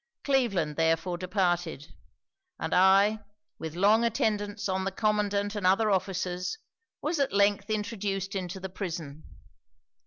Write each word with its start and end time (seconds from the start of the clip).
Cleveland 0.23 0.77
therefore 0.77 1.19
departed; 1.19 1.93
and 2.59 2.73
I, 2.73 3.19
with 3.59 3.75
long 3.75 4.03
attendance 4.03 4.67
on 4.67 4.83
the 4.83 4.91
Commandant 4.91 5.53
and 5.55 5.67
other 5.67 5.91
officers, 5.91 6.57
was 7.03 7.19
at 7.19 7.31
length 7.33 7.69
introduced 7.69 8.33
into 8.33 8.59
the 8.59 8.67
prison. 8.69 9.23